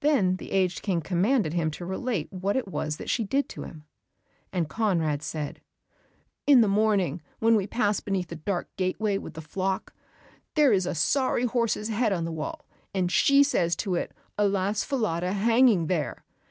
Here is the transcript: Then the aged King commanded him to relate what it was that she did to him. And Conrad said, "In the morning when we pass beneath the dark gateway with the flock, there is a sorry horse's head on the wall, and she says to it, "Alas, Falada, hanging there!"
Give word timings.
Then 0.00 0.36
the 0.36 0.50
aged 0.52 0.82
King 0.82 1.00
commanded 1.00 1.54
him 1.54 1.70
to 1.70 1.86
relate 1.86 2.30
what 2.30 2.54
it 2.54 2.68
was 2.68 2.98
that 2.98 3.08
she 3.08 3.24
did 3.24 3.48
to 3.48 3.62
him. 3.62 3.84
And 4.52 4.68
Conrad 4.68 5.22
said, 5.22 5.62
"In 6.46 6.60
the 6.60 6.68
morning 6.68 7.22
when 7.38 7.56
we 7.56 7.66
pass 7.66 7.98
beneath 7.98 8.28
the 8.28 8.36
dark 8.36 8.68
gateway 8.76 9.16
with 9.16 9.32
the 9.32 9.40
flock, 9.40 9.94
there 10.54 10.74
is 10.74 10.84
a 10.84 10.94
sorry 10.94 11.46
horse's 11.46 11.88
head 11.88 12.12
on 12.12 12.26
the 12.26 12.30
wall, 12.30 12.66
and 12.92 13.10
she 13.10 13.42
says 13.42 13.74
to 13.76 13.94
it, 13.94 14.12
"Alas, 14.36 14.84
Falada, 14.84 15.32
hanging 15.32 15.86
there!" 15.86 16.24